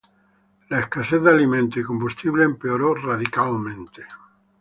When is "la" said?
0.69-0.79